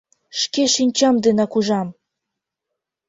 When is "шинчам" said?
0.75-1.15